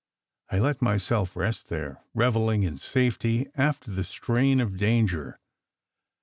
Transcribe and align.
I 0.49 0.57
let 0.57 0.81
myself 0.81 1.35
rest 1.35 1.69
there, 1.69 2.01
revelling 2.15 2.63
in 2.63 2.79
safety 2.79 3.49
after 3.53 3.91
the 3.91 4.03
strain 4.03 4.59
of 4.59 4.75
danger. 4.75 5.39